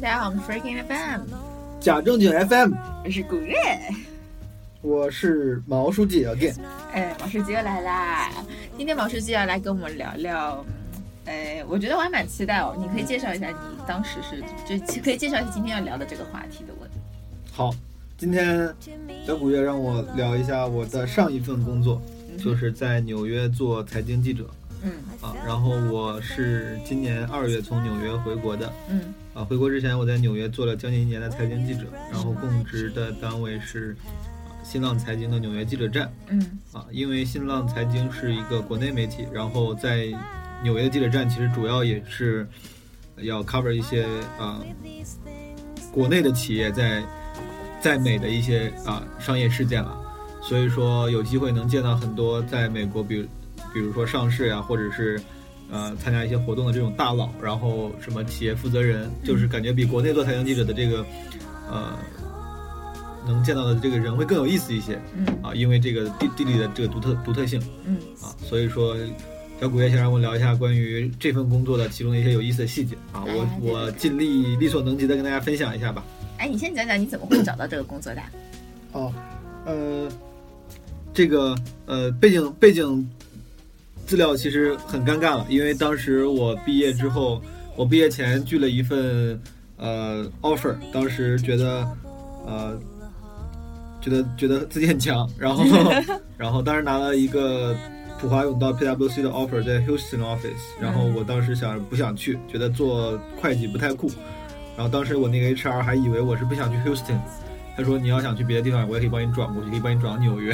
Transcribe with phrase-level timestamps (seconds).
[0.00, 1.22] 大家好，我们是 Freaking FM，
[1.80, 2.72] 假正经 FM，
[3.04, 3.56] 我是古月。
[4.80, 6.54] 我是毛书记 again。
[6.92, 8.30] 哎，毛书记又来啦！
[8.76, 10.64] 今天毛书记要来跟我们聊聊，
[11.24, 12.76] 哎，我觉得我还蛮期待哦。
[12.80, 13.56] 你可以介绍一下你
[13.88, 14.40] 当时是，
[14.78, 16.96] 就可以介绍一下今天要聊的这个话题的问题。
[17.50, 17.74] 好，
[18.16, 18.72] 今天
[19.26, 22.00] 小古月让我聊一下我的上一份工作，
[22.38, 24.48] 就是在纽约做财经记者。
[24.80, 28.72] 嗯啊，然后我是今年二月从纽约回国的。
[28.88, 33.96] 嗯啊，回国之前我在纽约做了将近一年的财经记者，然后供职的单位是
[34.64, 36.12] 新浪财经的纽约记者站。
[36.28, 40.08] 嗯啊，因为新浪财经是一个国内媒体，然后在
[40.64, 42.44] 纽约的记者站其实主要也是
[43.18, 44.04] 要 cover 一些
[44.40, 44.60] 啊
[45.92, 47.00] 国内的企业在
[47.80, 49.96] 在美的一些啊商业事件了，
[50.42, 53.28] 所以说有机会能见到很多在美国，比如
[53.72, 55.22] 比如说上市呀，或者是
[55.70, 61.04] 呃参加一些活动的这种大佬，然后什么企业负责人，就是感觉比国内做财经记者的这个
[61.70, 61.96] 呃
[63.26, 65.00] 能见到的这个人会更有意思一些。
[65.14, 68.96] 嗯啊，因为这个地地理的这个独特独特性嗯啊，所以说
[69.60, 76.04] 小古也想让我聊一下关于这份工作的其中的一些有意思的细节啊，我哎我尽力力所能及的跟大家分享一下吧。
[76.38, 78.22] 哎，你先讲讲你怎么会找到这个工作的？
[78.92, 79.12] 哦，
[79.66, 80.08] 呃，
[81.12, 83.06] 这个呃背景背景
[84.08, 87.42] 资料其实很尴尬了，因为当时我毕业之后，
[87.76, 89.38] 我毕业前拒了一份
[89.76, 91.86] 呃 offer，当时觉得
[92.46, 92.80] 呃
[94.00, 95.62] 觉得觉得自己很强，然后
[96.38, 97.76] 然后当时拿了一个
[98.18, 104.10] 普华永道 PwC 的 offer 在 Houston office，然后我当时想不想去，觉得做会计不太酷，
[104.74, 107.20] 然后当时我那个 HR 还以为我是不想去 Houston。
[107.78, 110.52] 他说你要想去别的地方，我也可以帮你转过去，可以帮你转到纽约。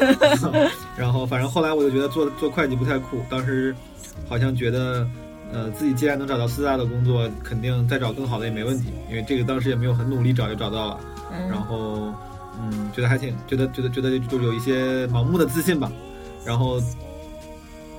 [0.96, 3.74] 然后反正后来我就觉得做做会计不太酷，当时
[4.26, 5.06] 好像觉得，
[5.52, 11.00] 呃，自己既然能找到四大的工作，肯定再找更好的也没问题，因为这个当时也没有很努力找就找到了。
[11.30, 12.12] 嗯然后，
[12.58, 15.92] 嗯，觉得还挺觉得觉得觉得就是有一些盲目的自信吧。
[16.44, 16.80] 然后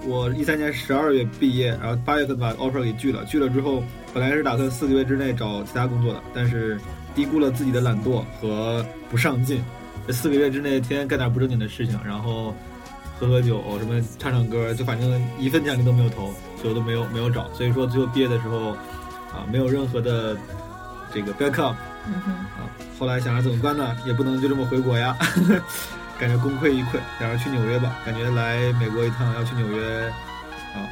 [0.06, 3.24] 我一三年十二月毕业，然后八月份把 offer 给拒了。
[3.26, 3.84] 拒了之后，
[4.14, 6.80] 本来是打算四个月之内找其他工作的，但是
[7.16, 9.64] 低估了自己的懒惰和不上进。
[10.06, 12.54] 这四个月之内，天天干点不正经的事情，然后
[13.20, 17.48] 喝喝酒，什么唱唱歌，就反正一份奖励都没有投，最后都没有没有找。
[17.54, 18.72] 所以说最后毕业的时候，
[19.32, 20.36] 啊，没有任何的
[21.14, 21.76] 这个 backup。
[22.06, 22.68] 嗯哼啊，
[23.00, 23.96] 后来想着怎么办呢？
[24.06, 25.16] 也不能就这么回国呀，
[26.20, 27.96] 感觉功亏一篑，想着去纽约吧。
[28.06, 30.10] 感觉来美国一趟要去纽约
[30.76, 30.84] 啊，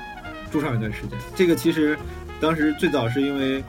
[0.50, 1.20] 住上一段时间。
[1.36, 2.00] 这个其实
[2.40, 3.62] 当时最早是因为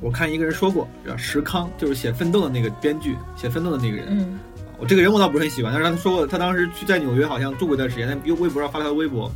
[0.00, 4.06] 我看一个人说过，叫石康，就是写《奋斗》的那个编剧，写《奋斗》的那个人。
[4.10, 4.38] 嗯
[4.78, 9.30] 我这个人我倒不是很喜欢，但是他说过，他当时去在纽约好像住过一段时间，在微博上发了条微博，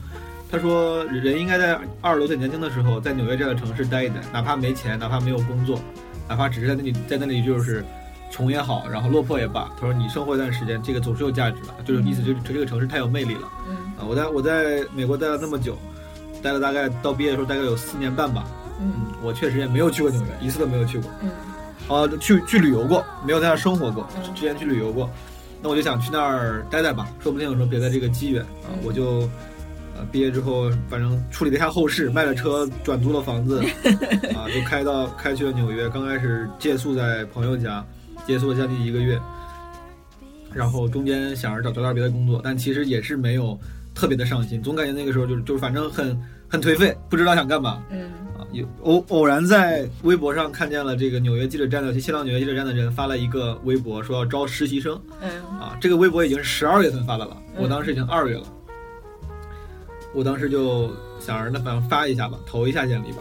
[0.50, 5.78] 他说人应该在二十多岁年轻的时候，在纽约这样的城市待一待，哪怕没钱，哪怕没有工作，
[6.26, 7.84] 哪怕只是在那里在那里就是
[8.30, 14.00] 穷也好，然后落魄也罢，他说你生活一段时间，这个总是有价值的，就是意思就是这个城市太有魅力了嗯啊！
[14.08, 15.76] 我在我在美国待了那么久，
[16.42, 18.46] 待了大概到毕业的时候大概有四年半吧，
[18.80, 18.92] 嗯。
[18.96, 21.10] 嗯，我确实也没有去过纽约，一次都没有去过。
[21.22, 21.30] 嗯。
[21.86, 25.10] 啊，去去旅游过，没有在那儿生活过嗯，之前去旅游过，
[25.60, 29.28] 那我就想去那儿待待吧，说不定有什么别的这个机缘啊嗯，我就
[29.94, 33.60] 呃毕业之后，反正处理了一下后事，卖了车，转租了房子，
[34.34, 37.84] 啊，就开到开去了纽约，刚开始借宿在朋友家，
[38.26, 39.20] 借宿了将近一个月，
[40.54, 43.58] 然后中间想着找找点别的工作，但其实也是没有
[43.94, 46.18] 特别的上心，总感觉那个时候就是就是反正很
[46.48, 48.08] 很颓废，不知道想干嘛，嗯。
[48.33, 55.76] 啊，有偶偶然在微博上看见了这个纽约记者站的新浪纽约记者站的人发了一个微博，说要招实习生嗯啊。
[55.80, 58.44] 这个微博已经是十二月份发的了，嗯我当时已经二月了，
[60.14, 63.18] 我当时就想着那反正发一下吧，投一下简历吧。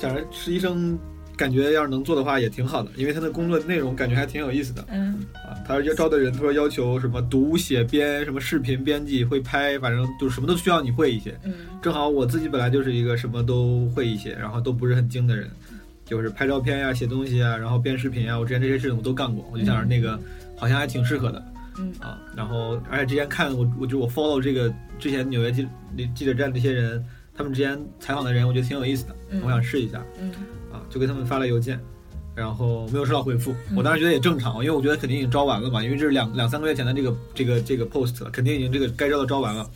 [0.00, 0.96] 想着实习生
[1.38, 5.54] 感觉要是能做的话也挺好的，因为他的工作内容感觉还挺有意思的嗯啊。
[5.66, 11.38] 他要招的人，他说要求什么读写编什么视频编辑会拍，反正就是什么都需要你会一些。
[11.44, 15.48] 嗯正好我自己本来就是一个什么都会一些，然后都不是很精的人，
[16.04, 20.18] 就是拍照片呀、写东西啊，然后编视频啊，我之前这些事情我都干过，我就想着那个
[20.56, 21.40] 好像还挺适合的
[21.78, 22.18] 嗯啊。
[22.36, 25.68] 然后而且之前看我我就我 follow 这个之前纽约记
[26.16, 30.32] 记者站这些人，他们之前采访的人，我觉得挺有意思的，嗯我想试一下嗯
[30.78, 31.78] 啊，就给他们发了邮件。
[32.34, 39.68] 然后没有收到回复，我当时觉得也正常，因为我觉得肯定已经招完了嘛，因为这是两两三个月前的这个这个这个 post 了，肯定已经这个该招的招完了，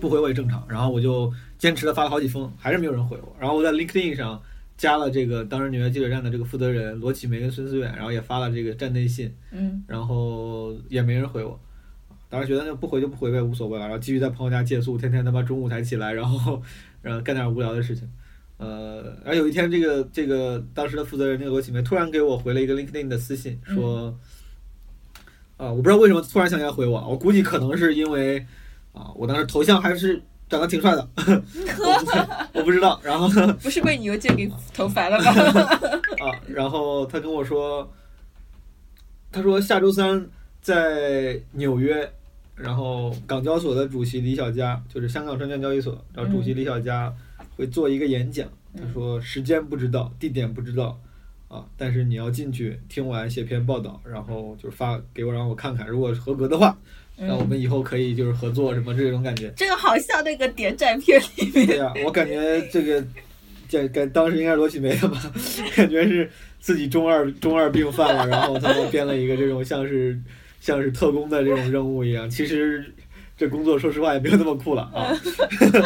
[0.00, 0.64] 不回我也正常。
[0.68, 3.36] 然后我就坚持的发了好几封，还是没有人回我。
[3.40, 4.40] 然后我在 LinkedIn 上
[4.76, 11.58] 加了这个当时纽约记者站的这个负责人罗启梅跟孙思远，然后也发了这个站内信，嗯然后也没人回我。
[12.28, 13.88] 当时觉得那不回就不回呗，无所谓了。
[13.88, 16.62] 然后继续在朋友家借宿，天天他妈中午才起来，然后
[17.02, 18.08] 然后干点无聊的事情。
[18.60, 24.14] 呃，然后有一天，这个这个当时的负责人那个罗启梅突然给我回了一个 LinkedIn 的私信，说，
[25.56, 28.38] 啊、我不知道为什么突然想起来回我，我估计可能是因为
[28.92, 33.00] 啊，我当时头像还是长得挺帅的， 我不 我不知道。
[33.02, 33.28] 然后
[33.62, 35.32] 不是被你邮件给头烦了吧？
[36.20, 37.90] 啊，然后他跟我说，
[39.32, 40.28] 他说下周三
[40.60, 42.12] 在纽约，
[42.56, 47.10] 然后港交所的主席李小加，就是香港证券交易所，然后主席李小加
[47.56, 48.48] 会做一个演讲。
[48.76, 51.00] 他说时间不知道，地点不知道，
[51.48, 56.78] 啊，但是你要进去听完写篇报道，然后就是发给我让我看看，如果合格的话，
[57.16, 59.52] 那我们以后可以就是合作什么这种感觉。
[59.56, 63.04] 这个好像那个谍战片里面，对呀、我感觉这个，
[63.68, 65.20] 这感当时应该是罗启梅的吧，
[65.74, 66.30] 感觉是
[66.60, 70.16] 自己中二中二病犯了，然后他们编了一个这种像是
[70.60, 72.30] 像是特工的这种任务一样。
[72.30, 72.84] 其实
[73.40, 75.08] 这工作说实话也没有那么酷了啊。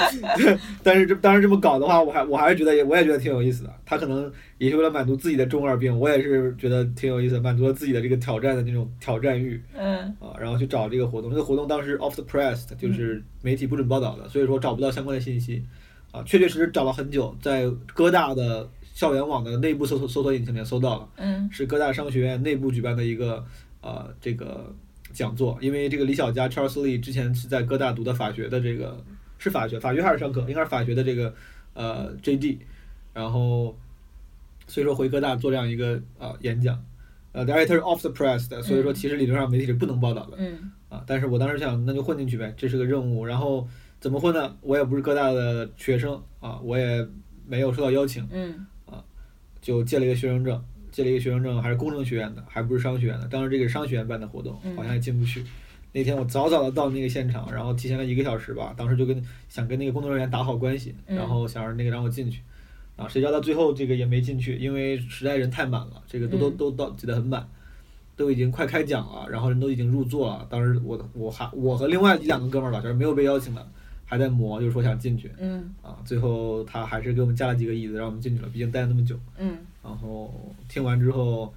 [0.83, 3.73] 但是这当然这么搞的话，我还我还是觉得也我也觉得挺有意思的。
[3.87, 4.29] 他可能
[4.59, 9.63] 也是为了满足自己的中二病，我也是觉得挺有意思的，满足了自己的这个挑战的那种挑战欲。
[9.77, 11.31] 嗯啊，然后去找这个活动。
[11.31, 15.65] 这个活动当时 off the press，就是媒体不准报道的，所以说找不到相关的信息。
[16.11, 23.45] 啊，确确实实找了很久，在哥大的校园网的内部搜索搜索引擎里面搜到了，嗯是哥大商学院内部举办的一个
[23.81, 24.75] 呃这个
[25.15, 25.57] 讲座。
[25.63, 29.03] 因为这个李小加 Charles Lee 之前是在哥大读的法学的这个
[29.39, 30.41] 是法学，法学还是商科？
[30.43, 31.35] 应该是法学的这个
[31.73, 32.59] 呃 JD，
[33.15, 33.75] 然后
[34.67, 36.85] 所以说回哥大做这样一个呃演讲。
[37.33, 40.37] 呃，而且他是 off the press 的，所以说其实理论上媒体是不能报道的。
[40.39, 43.25] 嗯啊，但是我当时想，那就混进去呗，这是个任务。
[43.25, 43.67] 然后
[43.99, 44.57] 怎么混呢？
[44.61, 47.05] 我也不是哥大的学生啊，我也
[47.47, 48.67] 没有收到邀请，嗯
[49.61, 50.63] 就借了一个学生证，
[50.95, 53.27] 借了一个学生证，还是工程学院的，还不是商学院的。
[53.27, 55.45] 当时这个商学院办的活动，嗯好像也进不去。
[55.93, 62.41] 那天我早早的到那个现场，然后提前了一个小时吧，当时就跟想跟那个工作人员打好关系，嗯然后想让那个让我进去。
[62.95, 67.45] 啊，谁知道到最后这个也没进去，因为实在人太满了，这个都都嗯都到挤得很满。
[68.17, 70.47] 都已经快开讲了，然后人都已经入座了。
[70.49, 73.69] 当时我我还我和另外两个哥们儿吧，就是没有被邀请的，
[74.05, 75.99] 还在磨，就是说想进去嗯啊。
[76.05, 78.49] 最后他还是给我们加了几个椅子，让我们进去了。
[78.53, 79.19] 毕竟待了那么久。
[79.39, 80.33] 嗯然后
[80.69, 81.53] 听完之后，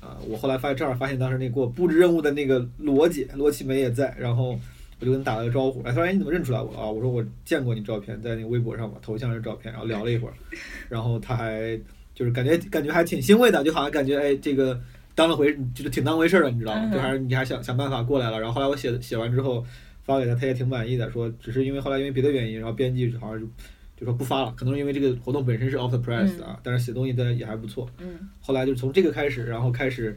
[0.00, 4.58] 呃，我后来发现正好发现当时那给我布置任务的那个罗姐罗启梅也在，然后
[5.00, 6.90] 我就跟他打了个招呼，哎，他说哎你怎么认出来我了啊？
[6.90, 10.34] 我说我见过你照片，在那个微博上嘛，头像是照片，然后聊了一会儿，
[10.88, 11.78] 然后他还
[12.14, 14.80] 就是感觉感觉还挺欣慰的，就好像感觉哎这个
[15.14, 16.90] 当了回就是挺当回事儿的，你知道吗？
[16.90, 18.40] 就还是你还想想办法过来了。
[18.40, 19.62] 然后后来我写写完之后
[20.08, 23.46] 发给他，他也挺满意的，说只是因为后来因为别的原因，然后编辑好像就
[23.94, 27.86] 就说不发了，可能是因为这个活动本身是 off the press 的啊，但是写东西的也还不错。
[27.98, 30.16] 嗯后来就从这个开始，然后开始，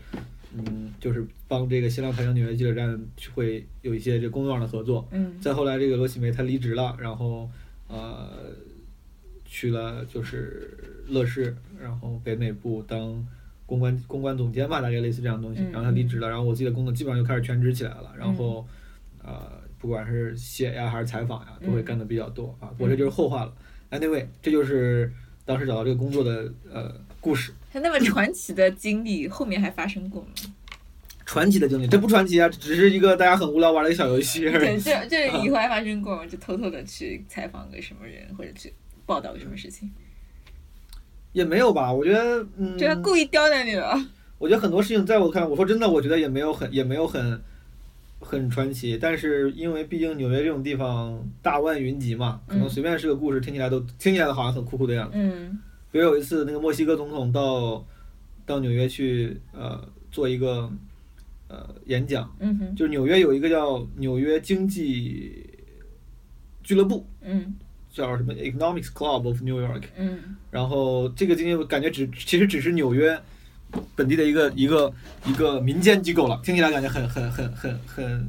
[0.55, 5.05] 嗯，就是帮这个新浪财经纽约记者站去会有一些这工作上的合作。
[5.11, 7.49] 嗯再后来，这个罗启梅她离职了，然后
[7.89, 8.29] 呃
[9.43, 13.27] 去了就是乐视，然后北美部当
[13.65, 15.61] 公关公关总监吧，大概类似这样的东西。
[15.61, 18.65] 嗯然后她离职了，然后我自己的工作基本上就开始全职起来了，然后
[19.23, 22.69] 呃不管是写呀还是采访呀，都会干的比较多啊。
[22.77, 23.53] 我这就是后话了。
[23.89, 25.11] Anyway，这就是
[25.43, 27.51] 当时找到这个工作的呃故事。
[27.73, 30.29] 他那么传奇的经历，后面还发生过吗？
[31.25, 34.79] 传奇的经历，这不传奇啊，只是一个大家很无聊玩的一个小游戏而对，已。
[34.81, 36.25] 这这以后还发生过吗？
[36.25, 38.73] 就偷偷的去采访个什么人，或者去
[39.05, 39.89] 报道个什么事情？
[41.31, 43.97] 也没有吧，我觉得，嗯，就他故意刁难你了。
[44.37, 47.41] 我觉得很多事情在我看，我说真的，我觉得也没有很也没有很
[48.21, 52.69] 很传奇，但是因为毕竟纽约这种地方大万云集嘛，可能嗯。
[52.69, 55.17] 随便是个故事，听起来都听起来好像很酷酷的样子。
[55.17, 55.59] 嗯。
[55.91, 57.85] 比如有一次，那个墨西哥总统到
[58.45, 60.71] 到纽约去，呃，做一个
[61.49, 62.75] 呃演讲，嗯哼。
[62.75, 65.45] 就是纽约有一个叫纽约经济
[66.63, 67.55] 俱乐部，嗯
[67.91, 70.37] 叫什么 Economics Club of New York，嗯。
[70.49, 73.19] 然后这个经济感觉只其实只是纽约
[73.95, 74.93] 本地的一个一个
[75.25, 78.27] 一个民间机构了，听起来感觉很很很很很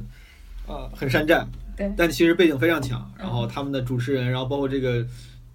[0.67, 1.45] 呃很山寨，
[1.75, 1.91] 对。
[1.97, 3.11] 但其实背景非常强。
[3.17, 5.05] 然后他们的主持人，然后包括这个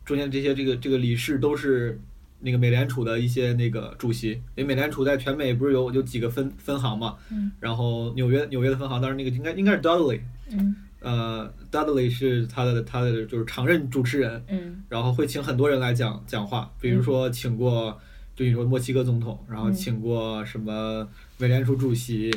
[0.05, 2.01] 中间这些这个这个理事都是
[2.41, 7.51] 那个美联储的一些那个主席，因为美联储在全美不是有有几个分分行嘛，嗯。
[7.61, 10.77] 然后纽约纽约的分行，当然那个应该应该是 Dudley，嗯。
[11.01, 14.83] 呃，Dudley 是他的他的就是常任主持人，嗯。
[14.89, 17.97] 然后会请很多人来讲讲话，比如说请过，
[18.39, 21.05] 就你说墨西哥总统，然后嗯请过什么
[21.39, 22.33] 美联储主席，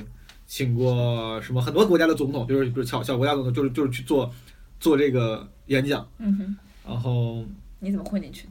[0.48, 4.34] 请过什么很多国家的总统，就是比如小小国家总统，就是就是去做
[4.79, 6.55] 做这个演讲，嗯哼，
[6.88, 7.46] 然后
[7.79, 8.48] 你怎么混进去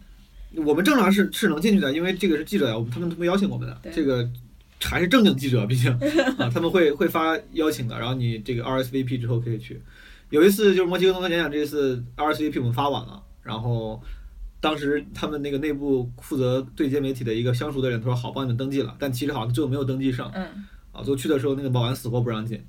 [0.54, 0.62] 的？
[0.62, 4.30] 我们正常是是能进去的，因为这个是记者呀，我们他们他们邀请我们的，这个
[4.80, 5.90] 还是正经记者，毕竟
[6.38, 9.82] 啊他们会会发邀请的，然后你这个 RSVP 之后可以去。
[10.28, 14.00] 有一次就是墨西哥总统演讲，这一次 RSVP 我们发晚了，然后
[14.60, 20.44] 当时他们那个内部负责对接媒体的一个相熟的人，他说好帮你们登记了，但其实好像最后没有登记上嗯。
[20.92, 21.02] 啊。
[21.02, 22.62] 最后去的时候，那个保安死活不让进，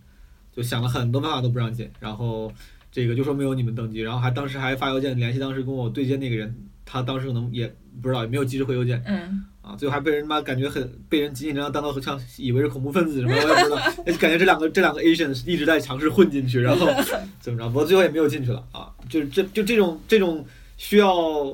[0.55, 2.51] 就想了很多办法都不让进，然后
[2.91, 6.55] 这个就说没有你们登记，然后还当时还发邮件联系当时跟我对接那个人，
[6.85, 7.67] 他当时可能也
[8.01, 9.43] 不知道，也没有及时回邮件嗯。
[9.61, 13.75] 啊，最后还被人妈感觉很被人紧紧张张当到像以为是恐怖分子什么，我也不知道，
[14.07, 16.87] 哎感觉这两个这两个 Asian 一直在尝试混进去，然后
[17.39, 20.43] 怎么着，不过最后也没有进去了啊，就是这就这种这种
[20.77, 21.45] 需要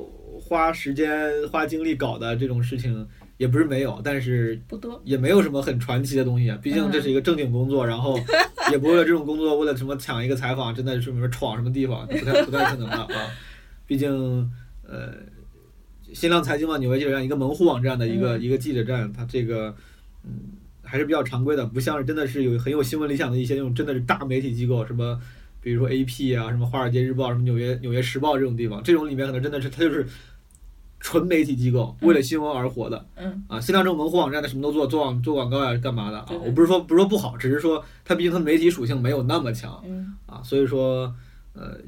[0.48, 5.00] 花时间花精力搞的这种事情也不是没有，但是不多。
[5.04, 8.18] 也没有什么很传奇的东西啊，毕竟这是一个正经工作，然后
[8.72, 13.30] 也不为了这种工作，为了什么抢一个采访，真的是什么闯什么地方，不太不太可能的啊。
[13.86, 14.10] 毕竟，
[14.82, 15.14] 呃，
[16.12, 19.74] 新浪财经嘛，纽约记者站一个门户网站的一个、嗯一个记者站，它这个
[20.24, 20.30] 嗯
[20.82, 25.20] 还是比较常规的，不像是真的是有很有新闻理想的一些那种真的是大媒体机构，什么
[25.60, 30.06] 比如说 AP 啊，什么华尔街日报，什么纽约纽约时报这种地方，这种里面可能真的是它就是
[31.00, 33.06] 纯媒体机构，为了新闻而活的。
[33.16, 41.14] 嗯啊，新浪这种门户网站的什么都做，做网做广告呀，干嘛的啊我不是说不是说不好，只是说它毕竟它媒体属性没有那么强嗯啊，所以说
[41.54, 41.78] 呃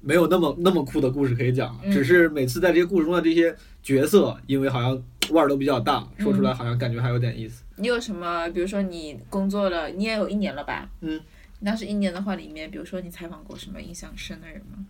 [0.00, 7.62] 没有那么那么酷的故事可以讲，嗯只是每次在这些故事中的这些角色，因为好像腕儿都比较大，说出来好像感觉还有点意思。
[7.76, 8.48] 你有什么？
[8.50, 10.90] 比如说你工作了，你也有一年了吧？
[11.00, 11.20] 嗯。
[11.62, 14.82] 你当时一年的话，里面比如说你采访过什么印象深的人吗？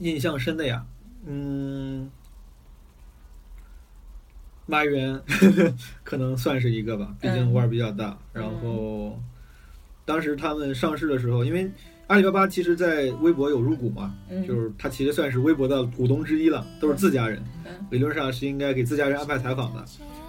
[0.00, 0.84] 印象深的呀，
[1.26, 2.10] 嗯，
[4.66, 5.18] 马云
[6.04, 8.16] 可能算是一个吧，毕竟嗯腕儿比较大。
[8.32, 9.18] 然后
[10.04, 11.70] 当时他们上市的时候，因为
[12.08, 19.84] 阿里巴巴其实在微博有入股嘛，嗯，就是他其实算是微博的股东之一了，都是自家人嗯，理论上是应该给自家人安排采访的。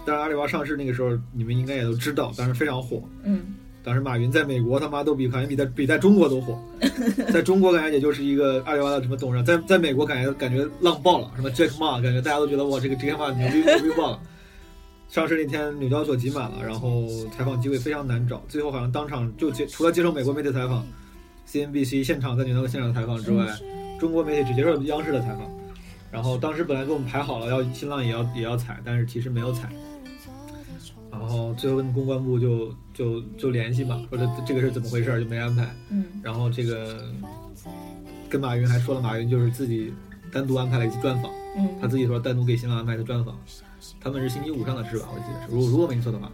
[0.06, 3.04] 但是阿里巴巴上市那个时候，你们应该也都知道，当时非常火。
[3.24, 3.54] 嗯
[3.88, 6.62] 当时马云在美国他妈都比感觉比在比在中国都火，
[7.32, 14.20] 在中国感觉也就是一个阿里巴巴的什么董事长，在在美国感觉感觉浪爆了，什么 Jack Ma，感觉大家都觉得哇这个 Jack Ma 牛逼牛逼爆了。
[15.08, 20.86] 上市那天纽交所挤满了，然后采访机会非常难找，最后好像当场就接除了接受美国媒体采访
[21.50, 23.48] ，CNBC 现场在纽交所现场采访之外，
[24.02, 25.50] 中国媒体只接受央视的采访。
[26.12, 29.70] 然后当时本来给我们排好了要新浪也要也要采，但是其实没有采。
[31.20, 35.68] 然后最后跟公关部就就就联系嘛，说这这个是怎么回事儿，就没安排。
[35.90, 37.12] 嗯然后这个
[38.30, 39.94] 跟马云还说了，马云就是自己
[40.32, 43.38] 单独安排了一次专访，嗯他自己说单独给新浪安排的专访。
[44.00, 45.08] 他们是星期五上的是吧？
[45.14, 46.32] 我记得是，如果如果没记错的话，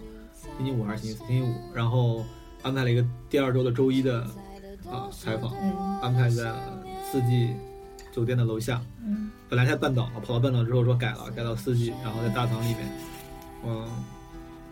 [0.57, 1.25] 星期五还是星期四？
[1.25, 2.23] 星期五，然后
[2.61, 4.21] 安排了一个第二周的周一的
[4.89, 6.51] 啊采访，嗯安排在
[7.11, 7.49] 四季
[8.11, 8.81] 酒店的楼下。
[9.05, 12.77] 嗯本来在半岛，跑到半岛之后说改了，改到四季，然后在大堂里面，
[13.67, 13.85] 嗯，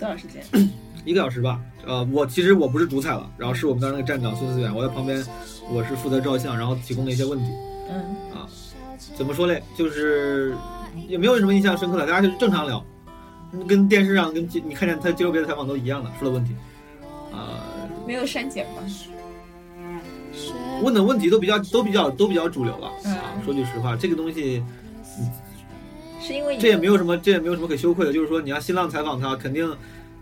[0.02, 0.44] 多少时间？
[1.06, 1.62] 一个小时吧。
[1.86, 5.24] 呃，我其实我不是主采了，然后是我们当时那个站长孙思远，我在旁边，
[5.72, 7.52] 我是负责照相，然后提供了一些问题。
[7.90, 7.96] 嗯
[8.36, 8.48] 啊，
[9.16, 9.62] 怎么说嘞？
[9.78, 10.56] 就是
[11.08, 12.84] 也没有什么印象深刻的，大家就是正常聊，
[13.54, 16.56] 嗯跟电视上跟接你看见他接受别的采访都一样的，出了问题，
[17.32, 17.62] 啊、
[18.08, 18.82] 没有删减吗？
[20.84, 23.24] 问的问题都比较都比较都比较主流了嗯啊。
[23.44, 24.64] 说句实话，这个东西
[26.22, 28.14] 是因为你这也没有什么，这也没有什么可羞愧的。
[28.14, 29.70] 就是说，你要新浪采访他，肯定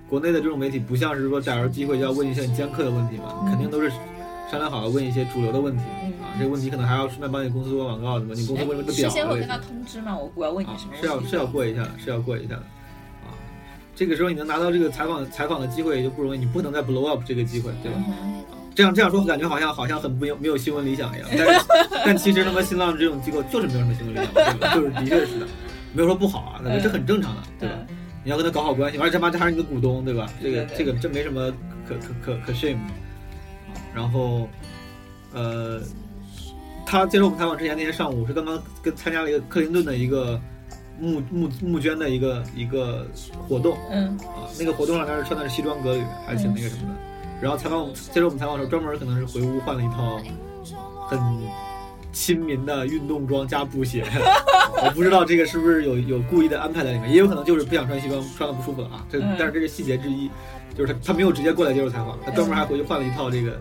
[0.07, 3.89] 国内的这种媒体不像是说逮着机会就要问一些你尖刻的问题嘛，嗯肯定都是
[4.49, 6.33] 商量好了问一些主流的问题嗯啊。
[6.39, 10.17] 这个问题可能还要顺便帮你公司做广告，怎么你公司为什么不哎事先会跟他通知吗？
[10.17, 10.93] 我我要问你啊什么？
[10.99, 12.63] 是要是要过一下的，是要过一下的，
[13.25, 13.29] 啊，
[13.95, 17.97] 这个时候你能拿到这个采访采访的机会也就不容易，你不能再 blow up 这个机会，对吧？
[18.07, 18.43] 嗯
[18.75, 21.65] 这样这样说感觉好像好像很没有没有新闻理想一样，但是
[22.05, 24.73] 但其实他妈新浪这种机构就是没有什么新闻理想，对吧？
[24.73, 25.47] 就是的确是的，
[25.93, 27.75] 没有说不好啊，那这很正常的，对吧？
[27.89, 30.29] 嗯你要跟他搞好关系，而且他妈这还是你的股东，对吧？
[30.43, 31.49] 这个这个这没什么
[31.87, 32.93] 可可可可 shame 的。
[33.95, 34.49] 然后，
[35.33, 35.79] 呃，
[36.85, 40.39] 他接受我们采访之前那天上午是刚刚跟参加了一个克林顿的一个
[40.99, 43.07] 募募募捐的一个一个
[43.47, 46.95] 活动嗯啊，那个活动上他是穿的是西装革履，还挺那个什么的。
[47.41, 50.19] 然后采访我们接受我们采访的时候，专门可能是回屋换了一套
[51.07, 51.17] 很
[52.11, 54.03] 亲民的运动装加布鞋。
[54.83, 59.05] 我不知道这个是不是有有故意的安排在里面，也有可能就是不想穿西装，穿的不舒服了啊。
[59.09, 60.29] 这嗯但是这是细节之一，
[60.77, 63.59] 就是他他没有直接过来接受采访，他专门还回去换了一套这个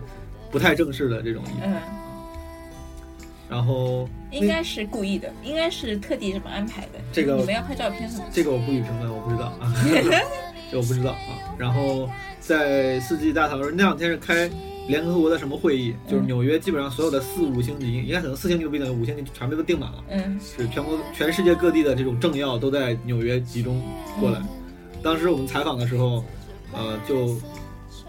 [0.51, 1.65] 不太正式的这种衣服。
[1.65, 1.75] 嗯，
[3.49, 6.99] 然后应该是故意的，应该是特地这么安排的。
[7.11, 8.23] 这个你们要拍照片什么？
[8.31, 9.73] 这个我不予评论，我不知道啊，
[10.71, 11.35] 这我不知道啊。
[11.57, 14.49] 然后在四季大堂那两天是开
[14.89, 20.03] 联合国的什么会议，就是纽约基本上所有的四五星级，应该可能四星级都不一定，五星级全部都订满了。
[20.09, 23.79] 嗯是全国全世界各地的这种政要都在纽约集中
[24.19, 24.41] 过来。
[25.03, 26.25] 当时我们采访的时候，
[26.73, 27.35] 呃，就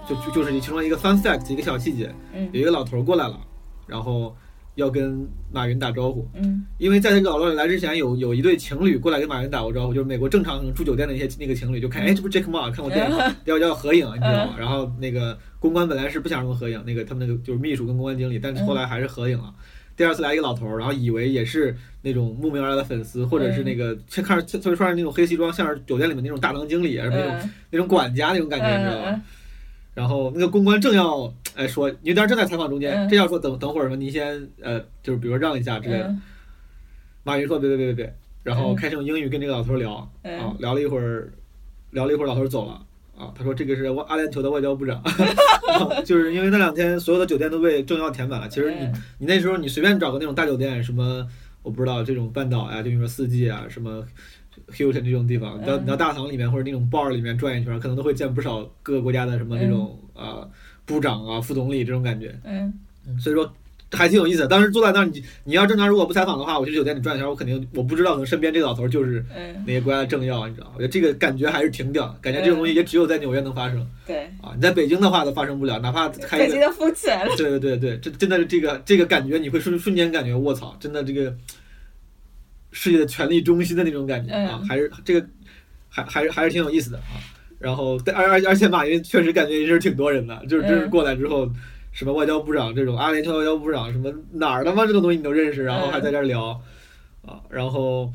[0.08, 3.38] 就就就是其中一个 fun fact，一个小细节，嗯有一个老头过来了，
[3.86, 4.34] 然后
[4.74, 6.64] 要跟马云打招呼，嗯。
[6.78, 14.56] 因为在这个老罗里来之前，有有一对情侣过来跟马云打过招呼，就是美国正常住酒店的那些那个情侣，就看，哎，这不是 Jack Ma 看过电影， 要要合影，你知道吗？
[14.58, 19.52] 然后那个公关本来是不想让他们合影，那个他们那个就是秘书跟公关经理，但是后来还是合影了。
[19.96, 27.50] 第二次来一个老头儿，然后以为也是那种慕名而来的粉丝，或者是那个看着特别穿着那种黑西装，像是酒店里面那种大堂经理啊，什么那种嗯。
[27.70, 29.22] 那种管家那种感觉，你知道嗯吗？
[30.00, 36.04] 然后那个公关正要哎说，因为当时正在采访中间，嗯正要说等等会儿什么，您先呃，就是比如说让一下之类的。
[36.04, 36.22] 嗯
[37.22, 41.30] 马云说别别别别别，然后嗯开始用英语跟这个老头聊啊嗯，聊了一会儿，
[41.90, 42.80] 聊了一会儿，老头走了
[43.14, 43.30] 啊。
[43.36, 45.02] 他说这个是阿联酋的外交部长，
[46.02, 48.48] 就是因为那两天所有的酒店都被政要填满了。
[48.48, 51.28] 其实你嗯你那时候你随便找个那种大酒店，什么
[51.62, 54.02] 我不知道这种半岛呀，就比如说四季啊，什么
[54.70, 60.46] Hilton 这种地方，你到到大堂里面或者那种 bar 里面转一圈，可能都会见不少各个国家的什么这种啊
[60.84, 62.34] 部长啊、副总理这种感觉。
[62.44, 62.72] 嗯
[63.18, 63.52] 所以说
[63.92, 64.46] 还挺有意思的。
[64.46, 70.74] 当时坐在那儿，你你要正常如果不采访的话，我去酒店里转一圈，我肯定我不知道，可能身边这个老头就是嗯，那些国家的政要，你知道吗？
[70.76, 74.52] 我觉得这个感觉还是挺屌的，感觉这种东西也只有在纽约能发生对，啊！
[74.54, 76.54] 你在北京的话都发生不了，哪怕开一个。
[76.54, 77.34] 北京起来了。
[77.36, 81.34] 对对对对，这真的是这个这个感觉，你会瞬瞬间感觉卧槽，真的这个
[82.72, 85.26] 世界的权力中心的那种感觉啊，嗯还是这个
[85.88, 87.18] 还还是还是挺有意思的啊。
[87.58, 91.50] 然后而而而且马云确实感觉也是挺多人的，就是真是嗯过来之后，
[91.92, 96.58] 什么外交部长这种阿联酋外交部长什么哪儿的嘛这种东西你都认识，然后还在这儿聊
[97.26, 98.10] 啊，然后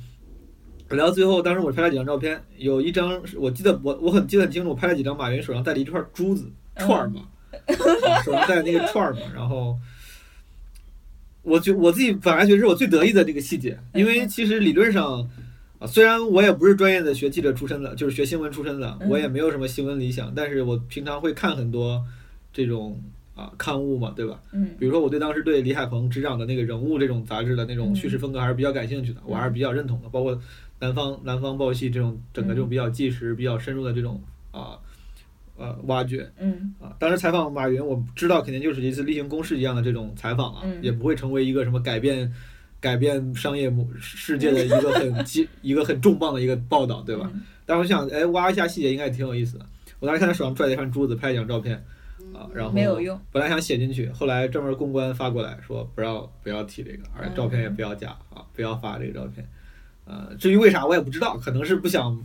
[0.90, 7.22] 聊到最后，当时我拍了几张照片，有一张是我记得我我很记得很清楚，我拍了几张马云手上戴的一串珠子嗯串儿嘛，
[7.52, 9.78] 啊手上戴的那个串儿嘛，然后。
[11.46, 15.30] 我觉我自己本来觉得是我最得意的这个细节，因为其实理论上，
[15.80, 22.04] 啊，虽然我也不是专业的学记者出身的，就是学新闻出身的，嗯我也没有什么新闻理想，但是我平常会看很多
[22.52, 23.00] 这种
[23.36, 24.42] 啊刊物嘛，对吧？
[24.54, 30.40] 嗯比如说我对当时对李海鹏执掌的那个人物这种杂志的那种嗯叙事风格还是比较感兴趣的，我还是比较认同的，包括
[30.80, 34.80] 南方南方报系这种整个这种比较纪实、比较深入的这种啊
[35.58, 36.30] 呃挖掘。
[36.40, 42.32] 嗯啊，当时采访马云，我知道肯定就是一次例行公事一样的这种采访了，嗯也不会成为一个什么改变
[42.80, 47.30] 改变商业模世界的一个很激 一个很重磅的一个报道，对吧？？
[47.34, 49.66] 嗯但我想，哎，挖一下细节应该也挺有意思的。
[50.00, 51.76] 我当时看他手上拽了一串珠子，拍了一张照片，
[52.32, 53.20] 啊，然后没有用。
[53.32, 59.44] 本来想写进去，后来专门公关发过来说不要不要提这个，而且照片也不要加啊，不要发这个照片。
[60.06, 62.16] 呃，至于为啥我也不知道，可能是不想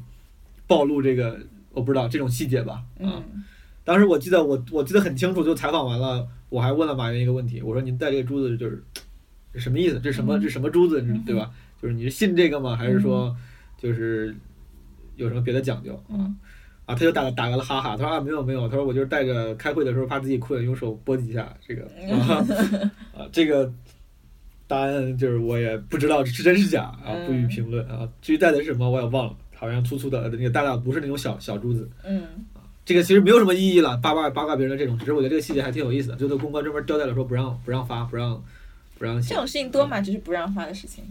[0.67, 1.41] 暴露这个，
[1.73, 2.83] 我不知道这种细节吧。
[3.01, 3.45] 啊，嗯
[3.83, 8.83] 当时我记得我我记得很清楚，就采访完了，我还问了马云一个问题，我说您戴这个珠子就是
[9.55, 9.99] 什么意思？
[9.99, 11.25] 这什么嗯这什么珠子嗯？
[11.25, 11.51] 对吧？
[11.83, 12.77] 就是你是信这个吗？
[12.77, 13.35] 还是说
[13.79, 14.35] 就是
[15.17, 16.11] 有什么别的讲究啊？
[16.11, 16.37] 嗯
[16.87, 22.47] 啊，他就打打个了哈哈，他说啊没有没有，他说我就是带着开会的时候怕自己困，用手拨几下这个啊
[23.17, 23.73] 啊这个
[24.67, 28.09] 答案就是我也不知道是真是假啊，不予评论啊。
[28.21, 31.87] 至于带的是什么我也忘了，好像粗粗的那个大大不是那种小小珠子。
[32.03, 32.23] 嗯
[32.83, 36.17] 这个其实没有什么意义了，八卦八卦别人的这种，只是我觉得这个细节还挺有意思的。
[36.17, 38.43] 就对公关专门交代了说不让不让发，不让
[38.99, 39.29] 不让写。
[39.29, 41.05] 这种事情多嘛，就是不让发的事情。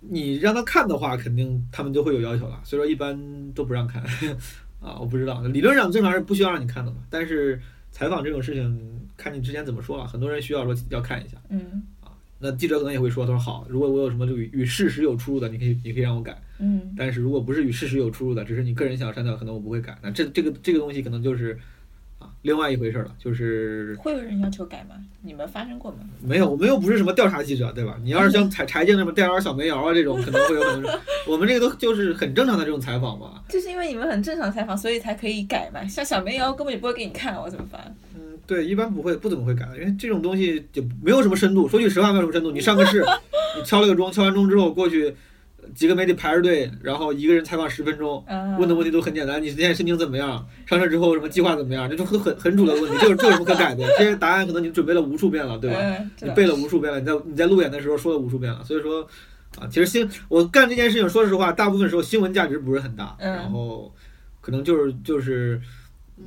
[0.00, 3.16] 你让他看的话，肯定他们就会有要求了，所以说一般
[3.52, 4.02] 都不让看
[4.82, 4.98] 啊。
[4.98, 6.96] 我不知道，理论上正常是不需要让你看的嘛。
[7.08, 7.60] 但是
[7.92, 11.36] 采访这种事情，看你之前怎么说了，很多人需要说要看一下。
[11.50, 11.82] 嗯
[12.38, 16.36] 那记者可能也会说，他说好，如果我有什么就与与事实有出入的，你可以你可以让我改。
[16.58, 19.96] 嗯但是如果不是与事实有出入的，只是你个人想删掉，可能我不会改。
[20.02, 21.58] 那这这个这个东西可能就是
[22.18, 24.94] 啊另外一回事了，就是会有人要求改吗？
[25.22, 25.98] 你们发生过吗？
[26.22, 27.98] 没有，我们又不是什么调查记者，对吧？
[28.02, 33.42] 你要是像柴柴静那么调查小煤窑啊这种，可能会有可能， 我们这个都就是很正常的这种采访嘛。
[33.48, 35.84] 就是因为你们很正常采访，所以才可以改嘛。
[35.88, 37.78] 像小煤窑根本就不会给你看，我怎么发？
[38.44, 41.68] 嗯，对，一般不会不怎么会改，因为这种东西就没有什么深度。
[41.68, 42.50] 说句实话，没有什么深度。
[42.50, 43.04] 你上个市，
[43.56, 45.14] 你敲了个钟，敲完钟之后过去，
[45.74, 50.46] 几个媒体排着队，然后一个人采访十分钟，啊，问的问题都很简单，你现在心情怎么样？
[50.66, 51.88] 上车之后什么计划怎么样？
[51.88, 53.86] 这就很很很主流的问题，这有这有什么可改的？
[53.98, 55.78] 这些答案可能你准备了无数遍了，对吧？
[56.22, 59.02] 你背了无数遍了，你在你在路演的时候说了无数遍了，所以说
[59.58, 63.94] 啊，其实新我干这件事情，说实话，大部分时候新闻价值不是很大，嗯然后
[64.40, 65.60] 可能就是就是，
[66.18, 66.26] 嗯，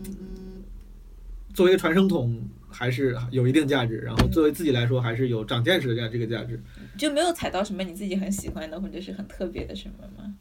[1.58, 2.40] 作为一个传声筒
[2.70, 6.62] 还是有一定价值，然后作为自己来说还是有长见识的这样这个价值，
[6.96, 10.32] 就没有踩到什么你自己很喜欢的或者是很特别的什么吗？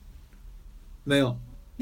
[1.05, 1.35] 没有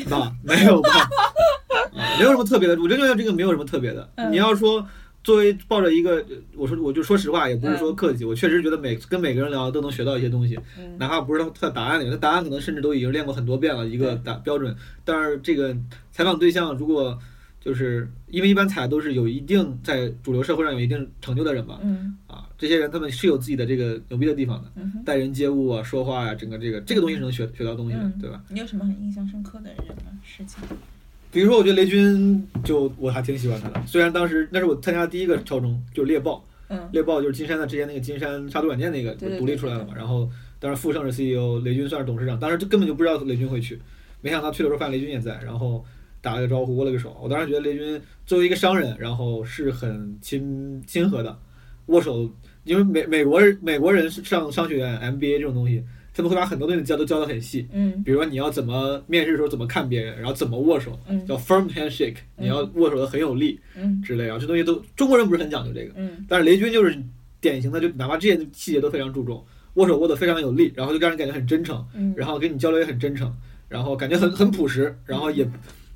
[0.09, 0.33] 吧？
[0.45, 0.91] 没有吧？
[1.01, 4.09] 啊没有什么特别的，我真觉得这个没有什么特别的。
[4.15, 4.87] 嗯你要说
[5.25, 15.77] 作为抱着一个，我说我就说实话，也不是说客气，我确实觉得每跟每个人聊都能学到一些东西，嗯哪怕不是他在答案里面，他答案可能甚至都已经练过很多遍了一个答标准，但是这个
[16.13, 17.19] 采访对象如果
[17.65, 28.43] 就是因为一般踩都是有一定在主流社会上有一定成就的人嘛，嗯啊，这些人他们是有自己的这个牛逼的地方的，嗯，待人接物啊，说话呀、整个这个这个东西是能学学到东西的，嗯对吧？
[28.51, 30.13] 你有什么很印象深刻的人吗？
[30.23, 30.63] 事情？
[31.33, 43.81] 比如说，我觉得雷军就我还挺喜欢他的，虽然当时那是我参加的第一个超中，就是猎豹，嗯猎豹就是金山的之前那个金山杀毒软件那个独立出来了嘛，然后当时傅盛是 CEO，雷军算是董事长，当时就根本就不知道雷军会去，
[44.21, 45.85] 没想到去的时候发现雷军也在，然后
[46.25, 51.39] 打了个招呼，握了个手，我当时觉得雷军作为一个商人，然后是很亲亲和的，
[51.87, 52.29] 握手，
[52.65, 55.85] 因为美美国人美国人是上商学院 MBA 这种东西，
[56.15, 58.03] 他们会把很多东西教都教得很细，嗯。
[58.03, 64.01] 比如说你要怎么面试的时候怎么看别人，然后怎么握手，嗯叫 firm handshake，你要握手的很有力嗯。
[64.01, 65.93] 之类，然后这东西都中国人不是很讲究这个。
[65.97, 66.25] 嗯。
[66.27, 66.99] 但是雷军就是
[67.43, 73.31] 典型的，就哪怕这些细节都非常注重，握手握得非常有力，然后就让人感觉很真诚，嗯，然后跟你交流也很真诚，
[73.69, 75.47] 然后感觉很很朴实，然后也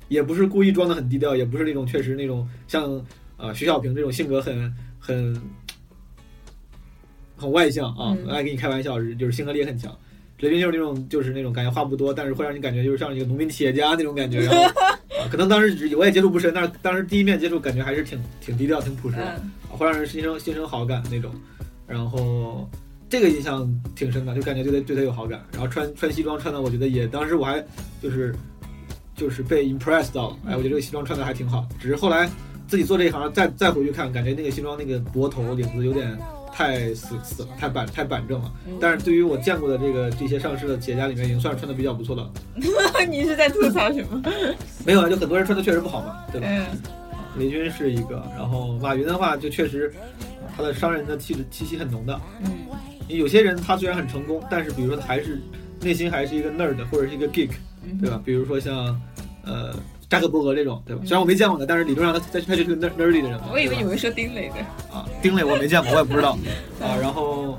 [0.09, 3.01] 也不是故意装的很低调，也不是那种确实那种像
[3.37, 5.41] 呃徐小平这种性格很很
[7.37, 9.97] 很外向啊，嗯爱跟你开玩笑，就是性格力也很强。
[10.39, 19.35] 雷军就是那种就是那种感觉话不多，但是会让你感觉就是像一个农民企业家那种感觉，然后、啊、可能当时只我也接触不深，但是当时第一面接触感觉还是挺挺低调、挺朴实的。
[19.43, 21.31] 嗯会让人心生心生好感那种，
[21.87, 22.67] 然后
[23.07, 25.45] 这个印象挺深的，就感觉对他对他有好感。
[25.53, 27.63] 然后穿穿西装穿的，我觉得也当时我还
[28.01, 28.35] 就是
[29.19, 31.67] 就是被 impressed 到了，哎，我觉得这个西装穿的还挺好。
[31.79, 32.29] 只是后来
[32.67, 36.17] 自己做这一行，再再回去看，感觉那个西装那个脖头领子有点
[36.53, 38.51] 太死死了，太板太板正了。
[38.67, 42.31] 嗯但是对于我见过的这个这些上市的企业家里面，已经算是穿的比较不错的了。
[43.09, 44.21] 你是在吐槽什么？
[44.85, 46.47] 没有啊，就很多人穿的确实不好嘛，对吧？
[46.49, 46.65] 嗯
[47.37, 49.93] 雷军是一个，然后马云的话就确实
[50.57, 52.19] 他的商人的气质气息很浓的。
[52.43, 52.51] 嗯
[53.07, 55.39] 有些人他虽然很成功，但是比如说他还是
[55.81, 57.49] 内心还是一个 nerd 或者是一个 geek，
[57.83, 58.21] 嗯，对吧？
[58.25, 58.99] 比如说像
[59.49, 59.75] 呃
[60.07, 61.01] 扎克伯格这种，对吧？
[61.03, 63.47] 嗯虽然我没见过他，但是理论上他他他就是个 nerd nerdy 的人嘛。
[63.51, 64.55] 我以为你会说丁磊的。
[64.95, 66.37] 啊，丁磊我没见过，我也不知道
[66.79, 66.95] 啊。
[67.01, 67.57] 然后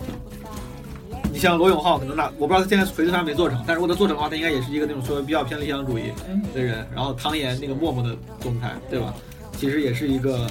[1.33, 6.87] 你像罗永浩，可能那我不知道他现在锤子他没做成，但是如果他做成的话，他应该也是一个那种稍微比较偏理想主义嗯的人。
[6.95, 9.15] 然后唐岩那个默默的总裁，对吧？
[9.57, 10.49] 其实也是一个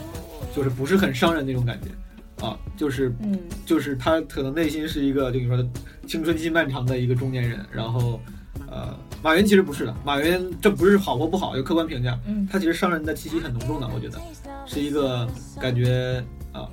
[0.55, 5.65] 就是不是很商人那种感觉啊，就是嗯就是他可能内心是一个，就你说的
[6.07, 8.21] 青春期漫长的一个中年人，然后，
[8.67, 14.19] 呃，马云其实不是的，马云这不是好或不好，有客观评价，嗯他其实商人的气息很浓重的，我觉得
[14.65, 15.27] 是一个
[15.59, 16.67] 感觉啊，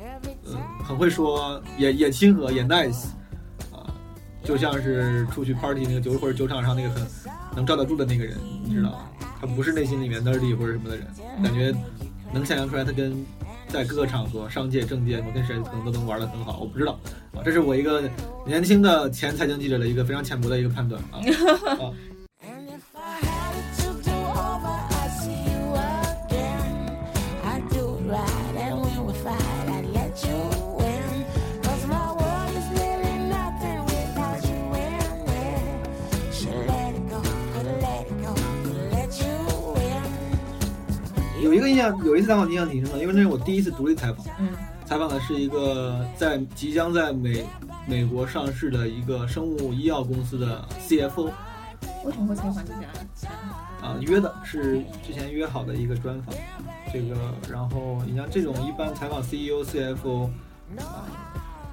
[0.45, 3.07] 呃，很会说，也也亲和，也 nice，
[3.73, 3.89] 啊，
[4.43, 7.07] 就像是出去 party 那个酒或者酒场上那个很
[7.55, 8.99] 能罩得住的那个人，你知道吗？
[9.41, 11.07] 他不是内心里面 nerdy 或者什么的人，
[11.43, 11.75] 感觉
[12.33, 13.13] 能想象出来他跟
[13.69, 16.99] 在各个场合，商界、政界，我跟谁可能都能玩得很好，我不知道
[17.35, 18.03] 啊，这是我一个
[18.47, 21.21] 年轻的前财经记者的一个非常浅薄的一个判断啊
[21.83, 21.93] 啊。
[41.91, 44.49] 象，有一次采访印象挺深的，因为那是我第一次独立采访，嗯
[44.85, 47.45] 采访的是一个在即将在美
[47.87, 51.31] 美国上市的一个生物医药公司的 CFO
[52.05, 53.29] 为什么会采访这家？
[53.83, 56.33] 啊，约的是之前约好的一个专访，
[56.93, 57.17] 这个
[57.51, 60.27] 然后你像这种一般采访 CEO、CFO
[60.79, 61.03] 啊，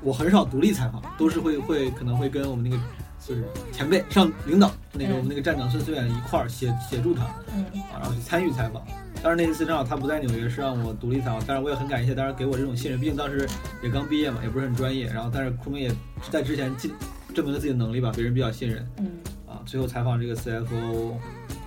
[0.02, 2.82] 我很少独立采访，都是会会可能会跟我们那个
[3.26, 8.84] 就是前辈上领导那个嗯我们那个站长孙思远一块儿协协助他，嗯啊，然后去参与采访。
[9.24, 11.42] 但是那一次正好他不在纽约，是让我独立采访。
[11.48, 13.48] 但是我也很感谢，当然给我这种信任，毕竟当时
[13.82, 15.06] 也刚毕业嘛，也不是很专业。
[15.06, 15.90] 然后但是库明也
[16.30, 16.92] 在之前进
[17.34, 19.10] 证明了自己的能力吧，别人比较信任嗯
[19.48, 19.64] 啊。
[19.66, 21.14] 最后采访这个 CFO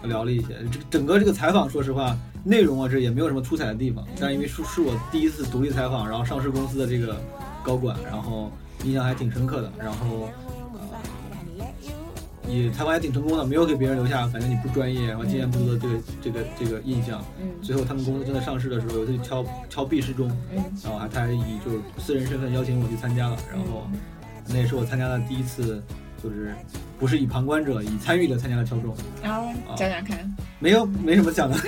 [0.03, 2.15] 聊了一些，这整个这个采访说实话
[2.45, 7.17] 内容啊这也没有什么出彩的地方，但是因为是是我第一次独立采访，然后上市公司的这个
[7.63, 8.53] 高管，然后
[8.85, 9.73] 印象还挺深刻的。
[9.79, 10.29] 然后
[12.47, 17.23] 呃也采访也挺成功的，没有给别人留下感觉你不专业，然后经验不足的这个这个这个印象。
[17.41, 23.89] 嗯最后他们公司正在上市的时候，有一次敲敲毕师钟，嗯然后还他还以就是私人身份邀请我去参加了，然后
[24.49, 25.83] 那也是我参加的第一次，
[26.23, 26.55] 就是
[26.99, 30.19] 不是以旁观者以参与者参加的敲钟，然后讲讲看。
[30.59, 31.59] 没有 没什么讲的，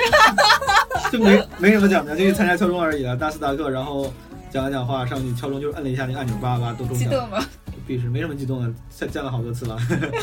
[1.12, 4.12] 就没没什么讲的，就去参加敲钟而已了，大斯达克，然后
[4.50, 7.10] 讲了讲话，上去敲钟就摁了一下那个按钮，叭叭叭都中奖了。
[7.10, 7.44] 激动吗？
[7.88, 9.74] 必是没什么激动的，见见了好多次了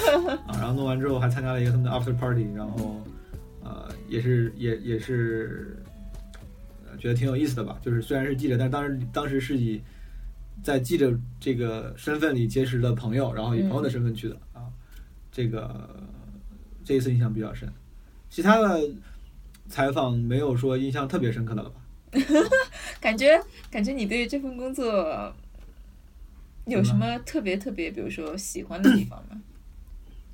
[0.46, 0.54] 啊。
[0.60, 3.02] 然后弄完之后还参加了一个他们的 after party，然后
[3.64, 5.76] 呃也是也也是
[6.88, 7.80] 呃觉得挺有意思的吧。
[7.82, 9.82] 就是虽然是记者，但当时当时是以
[10.62, 14.70] 在记者这个身份里结识的朋友，然后以朋友的身份去的啊。
[15.32, 15.90] 这个
[16.84, 17.68] 这一次印象比较深，
[18.30, 18.88] 其他的
[19.68, 21.82] 采访没有说印象特别深刻的了吧？
[23.02, 23.38] 感觉
[23.70, 25.36] 感觉你对这份工作
[26.66, 29.42] 有什么特别特别，比如说喜欢的地方吗？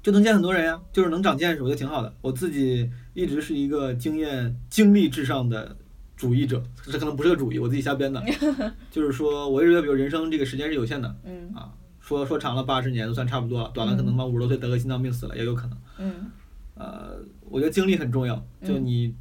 [0.01, 2.13] 就能见很多人呀，就是能长见识，我觉得挺好的。
[2.21, 5.75] 我自己一直是一个经验、经历至上的
[6.17, 8.23] 主义者，这可能不是个主义，我自己瞎编的。
[8.89, 15.77] 就是说，我一直觉得，比如人生这个时间是有限的嗯啊，说说长了八十年都算差不多了，短了可能妈五十多岁得个心脏病死了也有可能。
[15.99, 16.31] 嗯
[16.75, 17.17] 呃，
[17.49, 19.13] 我觉得经历很重要，就嗯你。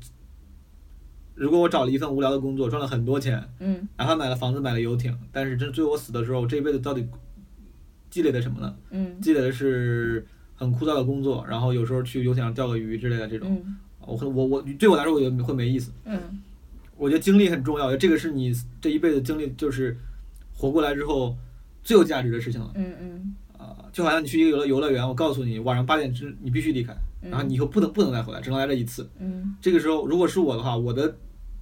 [1.41, 3.89] 如果我找了一份无聊的工作，赚了很多钱，嗯。
[3.97, 7.09] 哪怕买了房子、买了游艇，但是真最后我死的时候，我这一辈子到底
[8.11, 8.77] 积累的什么呢？
[8.91, 9.19] 嗯。
[9.23, 13.77] 积累的是很枯燥的工作，然后有时候去游艇上钓个鱼之类的这种，嗯。
[14.07, 15.91] 我我我对我来说，我觉得会没意思。
[16.05, 16.21] 嗯。
[16.99, 19.97] 我觉得经历很重要，这个是你这一辈子经历，就是
[20.53, 21.35] 活过来之后
[21.83, 22.71] 最有价值的事情了。
[22.75, 23.35] 嗯嗯。
[23.57, 29.09] 啊、就好像你去一个游乐游乐园，我告诉你晚上八点之你必须离开，嗯，然后你以后不能不能再回来，只能来这一次。
[29.19, 29.55] 嗯。
[29.61, 31.17] 这个时候如果是我的话，我的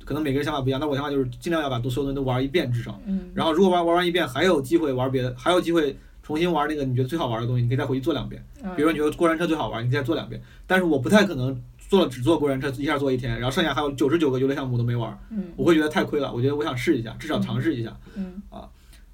[0.08, 2.98] 可能每个人想法不一样，那我想法就是尽量要把所有东西都玩一遍至少。
[3.04, 8.42] 嗯，然后如果玩玩完一遍还有机会玩别的，还有机会重新玩那个你觉得最好玩的东西，你可以再回去做两遍。
[8.64, 10.42] 嗯比如说你觉得过山车最好玩，你再做两遍。
[10.66, 16.32] 但是我不太可能做了只做过山车，一下做一天，然后剩下还有九十九个游乐项目都没玩，嗯我会觉得太亏了。
[16.32, 17.94] 我觉得我想试一下，至少尝试一下。
[18.14, 18.40] 嗯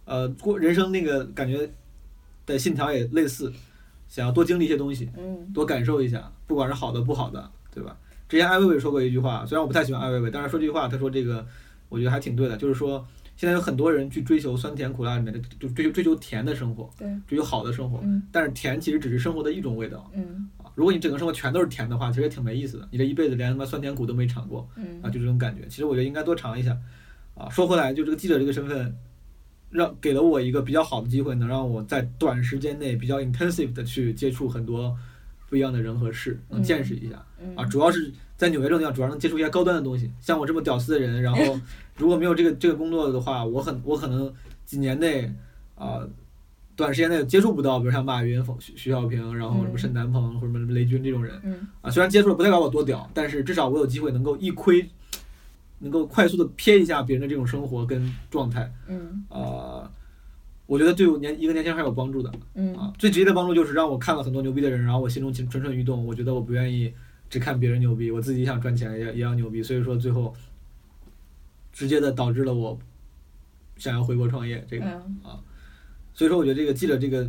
[0.04, 1.68] 呃，过人生那个感觉
[2.46, 3.52] 的信条也类似，
[4.08, 7.96] 想要多经历一些东西，嗯多感受一下，不管是好的不好的，对吧？
[8.34, 11.46] 之前艾薇薇说过一句话，虽然我不太喜欢艾薇薇，但是说这句话，她说这个
[11.88, 20.10] 我觉得还挺对的，就是说现在有很多人去追求酸甜苦辣里面的，就追求追求甜的生活，对，追求好的生活，嗯但是甜其实只是生活的一种味道。
[20.16, 22.88] 嗯啊，如果你整个生活全都是甜的话，其实也挺没意思的。
[22.90, 25.68] 你这一辈子连他妈酸甜苦都没尝过嗯啊，就这种感觉。
[25.68, 26.76] 其实我觉得应该多尝一下。
[27.34, 28.92] 啊，说回来，就这个记者这个身份，
[29.70, 34.96] 让给了我一个比较好的机会，能让我在短时间内比较 intensive 的去接触很多
[35.48, 37.24] 不一样的人和事，能见识一下。
[37.40, 40.10] 嗯啊，主要是在纽约这个地方，主要能接触一些高端的东西。
[40.20, 41.58] 像我这么屌丝的人，然后
[41.96, 44.32] 如果没有这个这个工作的话，我很我可能
[44.64, 45.32] 几年内
[45.76, 46.00] 啊、
[46.76, 51.90] 短时间内接触不到，比如像马云、徐徐小平，然后什么嗯沈南鹏或者什么雷军这种人嗯啊。
[51.90, 54.88] 虽然接触了不代表我多屌，但是至少我有机会能够一窥，
[55.78, 59.90] 能够快速的瞥一下别人的这种生活跟状态嗯啊。
[60.66, 62.32] 我觉得对我年一个年轻人还是有帮助的。
[62.54, 66.04] 嗯啊，最直接的帮助就是让我看了很多牛逼的人，然后我心中蠢蠢蠢欲动。
[66.06, 66.92] 我觉得我不愿意
[67.28, 69.62] 只看别人牛逼，我自己想赚钱也也要牛逼。
[69.62, 70.34] 所以说最后
[71.72, 72.78] 直接的导致了我
[73.76, 74.84] 想要回国创业这个。
[74.84, 75.40] 啊
[76.16, 77.28] 所以说我觉得这个记者这个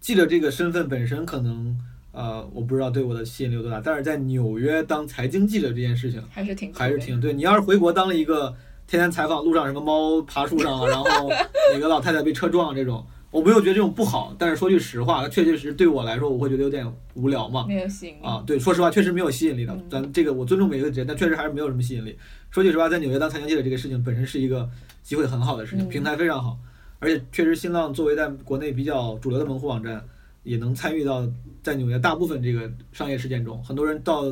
[0.00, 1.78] 记者这个身份本身可能
[2.10, 7.34] 呃我不知道对我的吸引力有多大，但是在纽约当财经记者这件事情还是挺还是挺对。
[7.34, 11.28] 你要是回国当了一个天天采访路上什么猫爬树上了，然后
[11.74, 17.66] 哪个老太太被车撞这种，我没有觉得这种不好，但是说句实话，它确确实实对我来说，我会觉得有点无聊嘛。
[17.68, 19.84] 没有吸引力啊，对，说实话，确实没有吸引力的嗯。
[19.90, 22.16] 咱这个我尊重每一个职业，但确实还是没有什么吸引力。
[22.50, 24.68] 说句实话，在纽约当财经记者这个事情本身是一个
[25.02, 26.58] 机会很好的事情，嗯平台非常好，
[26.98, 30.02] 而且确实新浪作为在国内比较主流的门户网站，
[30.42, 31.28] 也能参与到
[31.62, 33.62] 在纽约大部分这个商业事件中。
[33.62, 34.24] 很多人到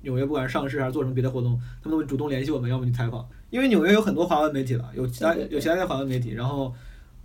[0.00, 3.28] 纽约，不管是上市还是做什么别的活动，他们都会主动联系我们，要么去采访。
[3.50, 6.74] 因为纽约有很多华文媒体了，有其他有其他的华文媒体，然后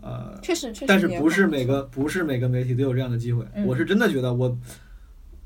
[0.03, 3.45] 呃，确实确实，但是不是每个不是每个媒体都有这样的机会。
[3.53, 4.55] 嗯我是真的觉得我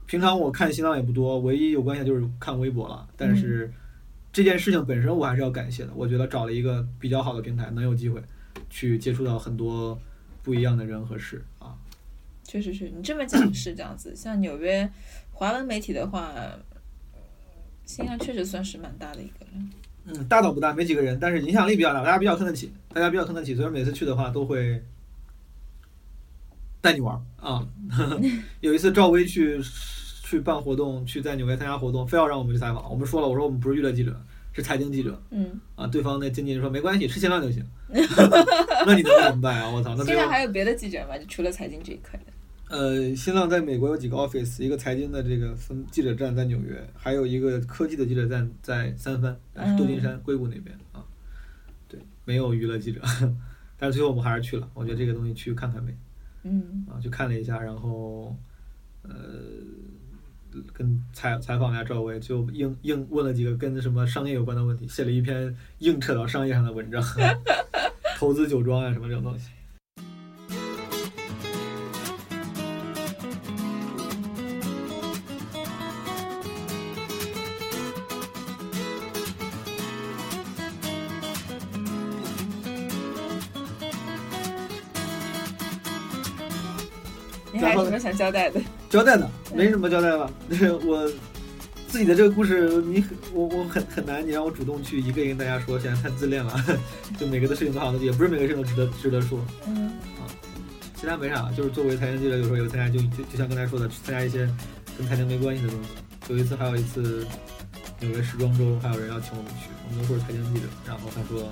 [0.08, 3.08] 平常我看新浪也不多，唯一有关系的就是看微博了。
[3.16, 3.72] 但嗯是
[4.34, 5.92] 这件事情本身我还是要感谢的。
[5.96, 8.20] 我觉得找了一个比较好的平台，能有机会
[8.70, 10.00] 去接触到很多
[10.42, 11.76] 不一样的人和事啊。
[12.44, 14.16] 确实是你这么讲是这样子。
[14.16, 14.90] 像纽约
[15.34, 16.34] 华文媒体的话，
[17.86, 19.52] 新浪确实算是蛮大的一个了。
[20.08, 24.82] 嗯，大倒不大，没几个人，但是影响力比较大，大家比较看得起，大家比较看得起，所以每次去的话都会
[26.82, 27.68] 带你玩儿啊。
[28.62, 29.62] 有一次赵薇去
[30.24, 32.90] 去办活动，去在纽约参加活动，非要让我们去采访。
[32.90, 34.20] 我们说了，我说我们不是娱乐记者，
[34.54, 35.86] 是财经记者嗯，啊。
[35.88, 37.66] 对方那经纪人说没关系，吃新浪就行。
[37.90, 39.70] 那你能怎么办啊？
[39.70, 41.18] 我操，那现在还有别的记者吗？
[41.18, 42.27] 就除了财经这一块的。
[42.70, 51.02] 呃，新浪在美国有几个 office，一个财经的这个分记者站在纽约，还有一个科技的记者站在三藩，但是旧金山、硅谷那边啊。
[51.88, 53.02] 对，没有娱乐记者，
[53.80, 54.70] 但是最后我们还是去了。
[54.74, 55.96] 我觉得这个东西去看看呗，
[56.44, 58.36] 嗯啊，去看了一下，然后
[59.04, 59.12] 呃，
[60.74, 67.02] 跟采采访一下赵薇，就硬硬问了几个跟什么商业有关的问题，写了一篇硬扯到商业上的文章，
[68.20, 69.52] 投资酒庄啊什么这种东西。
[87.98, 88.62] 么想交代的？
[88.90, 90.32] 交代呢，没什么交代了。
[90.86, 91.12] 我
[91.88, 96.54] 自己的这个故事，你很我我很很难，你让我主动去一个一个跟大家说，显得太自恋了。
[97.20, 99.88] 就每个的事情都好像也不是每个事情都值得值得说，嗯
[100.20, 100.30] 啊
[101.00, 104.50] 其他没啥，就是作为财经记者，有时候也会参加，就就就像刚才说的，去参加一些
[104.98, 105.90] 跟财经没关系的东西。
[106.30, 107.26] 有一次还有一次
[108.00, 111.50] 纽约时装周，还有人要请我们去，我们都说是财经记者，然后他说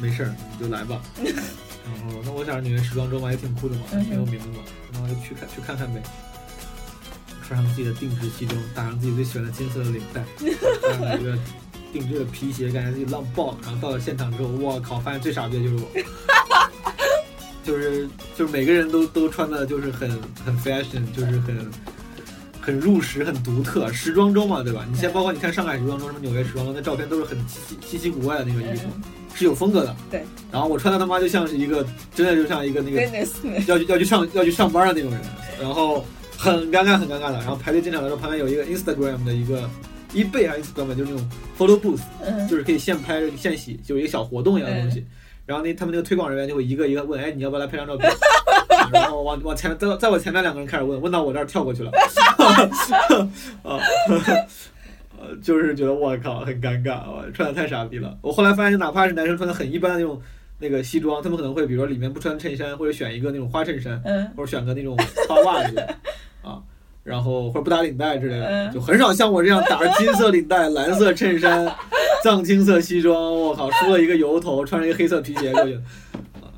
[0.00, 1.00] 没事儿，你就来吧。
[1.22, 6.02] 然后那我想着纽约时装周嘛也挺酷的嘛，挺有名的嘛，然后就去看去看看呗。
[7.46, 10.24] 穿上自己的定制西装，打上自己最喜欢的金色的领带，
[10.80, 11.36] 穿上一个
[11.92, 13.56] 定制的皮鞋，感觉自己浪爆。
[13.64, 15.90] 然后到了现场之后，我靠，发现最傻逼的就是我，
[17.64, 20.08] 就是就是每个人都都穿的就是很
[20.44, 21.70] 很 fashion，就是很
[22.60, 23.92] 很入时、很独特。
[23.92, 24.86] 时装周嘛，对吧？
[24.88, 29.02] 你现在包括你看上海时装周、什么纽约时装周，那照片都是很稀奇稀奇古怪的那个衣服，嗯
[29.34, 29.94] 是有风格的。
[30.10, 30.24] 对。
[30.52, 33.00] 然后我穿的他妈就像是一个，真的就像一个那个
[33.66, 35.20] 要去要去上要去上班的那种人，
[35.60, 36.04] 然后
[36.36, 39.68] 很尴尬很尴尬的，然后排队进场的时候，旁边有一个 Instagram 的一个
[40.12, 45.04] 一倍还是 Instagram 就是那种 photo booth，嗯就是可以现拍现洗，就一个小活动一样的东西。
[45.46, 48.08] 然后那他们那个推广人员就会一个一个问，哎，你要不要来拍张照片？
[48.92, 51.90] 然后往往前面，在在我前面两个人开始问，问到我这儿跳过去了，
[53.62, 53.78] 啊，
[55.20, 58.16] 呃，就是觉得我靠很尴尬，我穿的太傻逼了。
[58.22, 60.20] 我后来发现，哪怕是男生穿的很一般的那种
[60.58, 64.26] 那个西装，他们可能会比如说里面不穿衬衫，或者选一个那种花衬衫，嗯。
[64.34, 64.96] 或者选个那种
[65.28, 65.78] 花袜子
[66.42, 66.58] 啊，
[67.04, 68.72] 然后或者不打领带之类的，嗯。
[68.72, 71.70] 就很少像我这样打着金色领带、蓝色衬衫、
[72.24, 75.82] 藏青色西装，我靠，梳了一个油头，穿着一个黑色皮鞋过去，啊，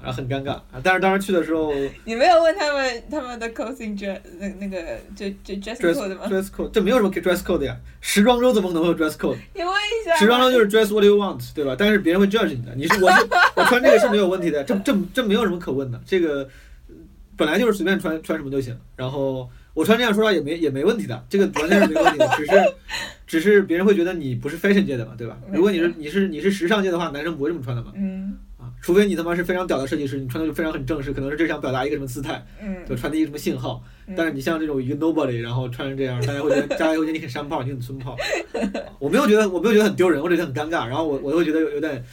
[0.03, 0.53] 然后很尴尬。
[0.53, 1.73] 啊但是当时去的时候
[2.05, 9.37] 你没有问他们他们的 clothing dress 那那个就就 dress code 吗？dress code 这没有什么 dress code 的呀，时装周怎么可能会有 dress code？
[9.55, 10.17] 你问一下。
[10.17, 11.77] 时装周就是 dress what you want，对吧？
[11.79, 16.49] 但是别人会 judge 你的，你是我是我穿这个是没有问题的，这这这没有什么可问的，这个
[16.89, 16.95] 呃
[17.37, 18.77] 本来就是随便穿穿什么就行。
[18.97, 22.53] 然后我穿这样说话也没也没问题的，这个完全是没问题的，只是
[23.27, 25.39] 只是别人会觉得你不是 fashion 界的嘛，对吧？
[25.53, 28.52] 如果你是你是你是时尚界的话，男生不会这么穿的嘛，嗯啊，
[28.83, 32.45] 除非你他妈是非常屌的设计师，你穿的就非常很正式，可能是这想表达一个什么姿态，
[32.87, 33.83] 就嗯，传递一个什么信号。
[34.09, 38.17] 嗯但是你像这种一个 nobody，然后穿成这样，大家会觉得大家会觉得你很山炮，你很村炮。
[38.99, 40.87] 我没有觉得我没有觉得很丢人，我只是很尴尬。
[40.87, 42.05] 然后我我会觉得有有点，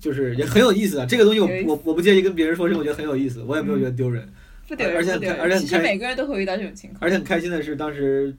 [0.00, 1.06] 就是也很有意思啊。
[1.06, 4.28] 这个东西我我我不介意跟别人说，这个我觉得很有意思，我也没有觉得丢人。
[4.66, 6.98] 不丢人，而且而且很开其实每个人都会遇到这种情况。
[7.00, 8.34] 而且很开心的是，当时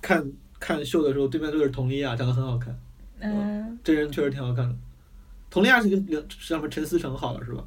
[0.00, 0.24] 看
[0.60, 2.74] 看秀的时候，对面坐的是佟丽娅，长得很好看，
[3.20, 4.74] 嗯真人确实挺好看的。
[5.50, 7.64] 佟丽娅是跟梁上面陈思诚好了是吧？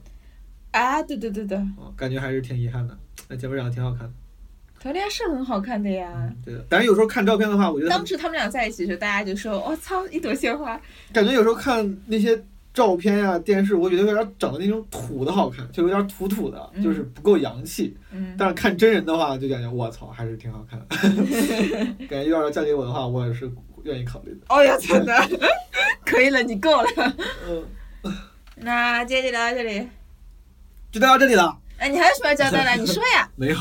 [0.72, 2.98] 啊，对对对对，哦，感觉还是挺遗憾的。
[3.28, 4.14] 那姐妹长得挺好看的，
[4.80, 6.32] 佟丽娅是很好看的呀。
[6.46, 6.66] 对的。
[6.70, 10.80] 但是有时候看照片的话，我觉得当时他们俩在一起的时候，大家就说：“我、操，一朵鲜花。
[11.12, 12.42] 感觉有时候看那些
[12.74, 20.86] 照片呀、电视，我觉得有点长得那种土的好看，就有点土土的，嗯就是不够洋气。”嗯，但是看真人的话，就感觉我操，还是挺好看的。
[22.08, 23.50] 感觉要是嫁给我的话，我也是
[23.84, 24.40] 愿意考虑的。
[24.50, 25.30] 哦呀，真的，
[26.06, 26.88] 可以了，你够了。
[27.48, 28.16] 嗯，
[28.56, 29.88] 那今天就聊到这里。
[30.92, 31.58] 就聊到这里了。
[31.78, 32.76] 哎，你还有什么要交代的？
[32.84, 33.30] 你说呀。
[33.36, 33.56] 没有，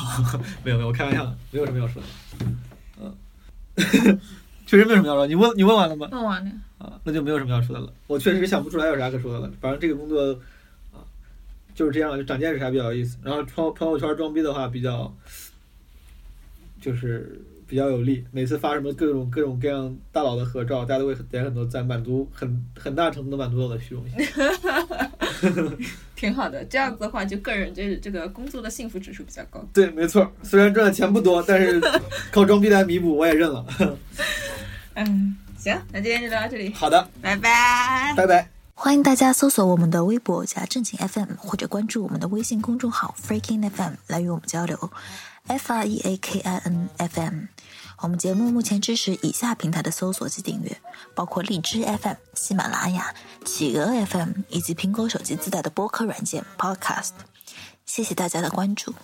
[0.65, 2.09] 没有，没有，我开玩笑的，没有什么要说的。
[3.01, 3.17] 嗯，
[4.67, 5.27] 确实没有什么要说。
[5.27, 6.09] 你问你问完了吗？
[6.13, 6.51] 问完了。
[6.79, 7.93] 啊，那就没有什么要说的了。
[8.07, 9.51] 我确实想不出来有啥可说的了。
[9.61, 10.33] 反正这个工作
[10.93, 11.05] 啊，
[11.75, 13.17] 就是这样，就长见识还比较有意思。
[13.23, 15.15] 然后朋朋友圈装逼的话，比较
[16.81, 18.25] 就是比较有力。
[18.33, 24.19] 每次发什么各种各种各样大佬的合照，大家都会点很多赞，满足很很大程度的满足我的虚荣心。
[26.17, 29.65] 挺好的，这样子的话，就个人这这个工作的幸福指数比较高。
[29.73, 30.29] 对，没错。
[30.43, 31.81] 虽然赚的钱不多，但是
[32.33, 33.65] 靠装逼来弥补，我也认了。
[34.95, 38.13] 嗯，行，那今天就聊到这里，好的，拜拜。
[38.17, 38.51] 拜拜。
[38.75, 44.91] 欢迎大家搜索我们的微博加正经 FM，或者关注我们的微信公众号 Freaking FM 来与我们交流。
[45.51, 47.47] F R E A K I N F M。
[47.99, 50.81] 我们节目目前支持以下平台的搜索及订阅，
[51.13, 53.13] 包括荔枝 FM、喜马拉雅、
[53.45, 57.11] 企鹅 FM 以及苹果手机自带的播客软件 Podcast。
[57.85, 58.95] 谢谢大家的关注。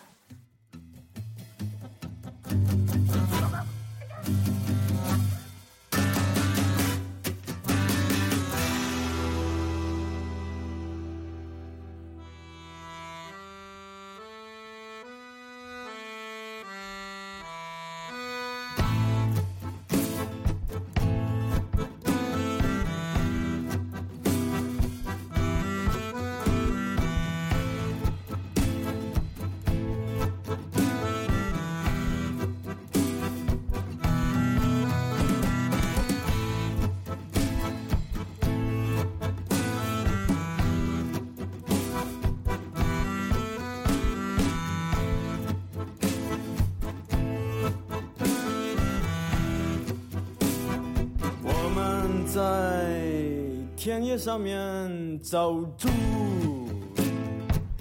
[54.17, 55.89] 上面找猪，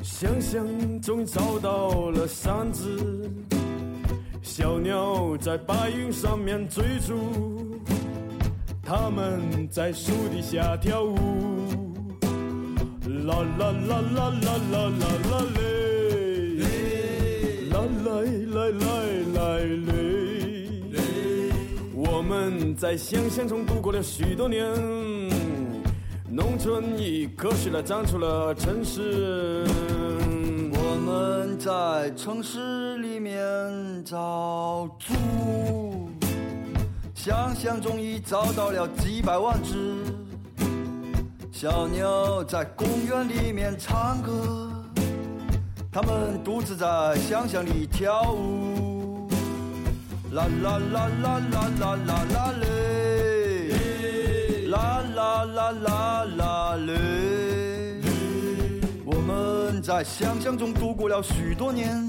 [0.04, 0.66] 想想
[1.02, 3.00] 终于找到了三只。
[4.42, 7.16] 小鸟在白云上面追逐，
[8.84, 11.16] 它们在树底下跳舞。
[13.26, 16.62] 啦啦啦啦啦啦啦啦嘞，
[17.70, 18.12] 啦来
[18.54, 18.88] 来来
[19.34, 19.92] 来嘞。
[21.94, 24.64] 我们在想象中度过了许多年，
[26.36, 29.64] 农村已科学的长出了城市。
[30.74, 33.42] 我们在城市里面
[34.04, 35.14] 找猪，
[37.14, 39.96] 想象中已找到了几百万只。
[41.54, 44.70] 小鸟在公园里面唱歌，
[45.90, 49.30] 它们独自在想象里跳舞。
[50.34, 52.68] 啦啦啦啦啦啦啦啦嘞，
[54.76, 56.94] 啦啦啦啦啦嘞。
[59.06, 62.04] 我们在想象中度过了许多年，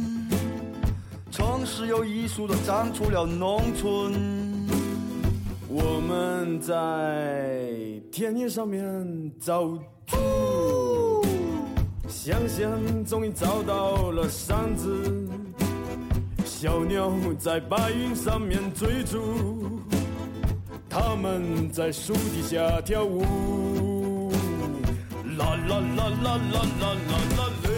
[1.31, 4.13] 城市有艺术的长出了农村。
[5.69, 6.75] 我们在
[8.11, 9.69] 田野上面找
[10.07, 11.25] 猪，
[12.09, 15.29] 想象终于找到了山子。
[16.45, 19.19] 小鸟在白云上面追逐，
[20.99, 24.33] 他们在树底下跳舞。
[25.37, 27.69] 啦啦啦啦啦啦啦啦嘞，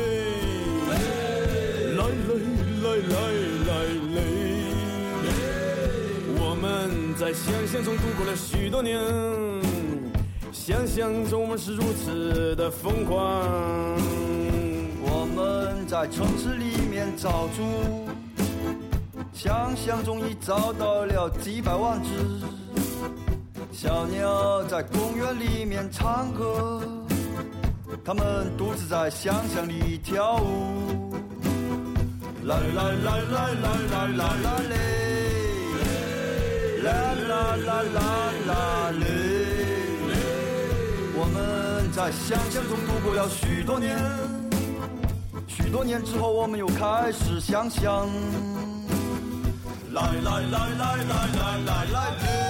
[1.96, 2.30] 来来
[2.84, 3.26] 来来
[3.66, 3.70] 来
[4.14, 4.16] 嘞。
[6.38, 6.64] 我们
[7.18, 8.96] 在想象中度过了许多年，
[10.52, 13.18] 想象中我们是如此的疯狂。
[15.02, 18.06] 我们在城市里面找猪，
[19.32, 22.46] 想象中已找到了几百万只。
[23.80, 26.82] 小鸟在公园里面唱歌，
[28.04, 31.14] 它们独自在想象里跳舞。
[32.42, 34.74] 啦啦啦啦啦啦啦啦嘞，
[36.82, 36.90] 啦
[37.28, 38.00] 啦啦啦
[38.48, 39.06] 啦嘞。
[41.14, 43.96] 我们在想象中度过了许多年。
[45.46, 48.08] 许多年之后，我们又开始想象。
[49.92, 52.47] 来来来来来来来来